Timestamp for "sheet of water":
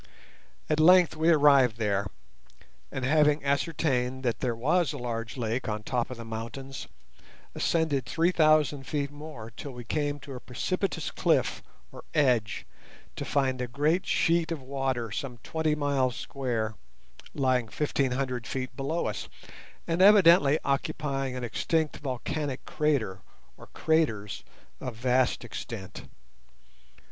14.07-15.11